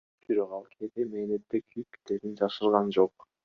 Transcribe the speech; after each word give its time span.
Бирок, 0.27 0.53
ал 0.59 0.63
кээде 0.79 1.05
мээнети 1.11 1.63
күйүп 1.67 1.95
кетээрин 1.95 2.37
жашырган 2.43 2.95
жок. 2.99 3.33